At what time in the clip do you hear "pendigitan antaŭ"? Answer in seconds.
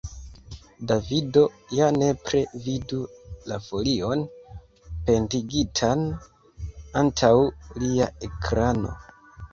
5.11-7.33